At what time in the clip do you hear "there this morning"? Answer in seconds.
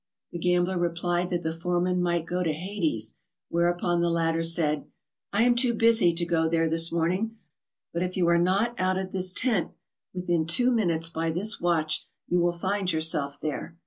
6.49-7.37